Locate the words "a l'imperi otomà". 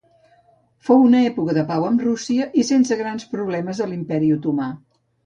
3.85-4.71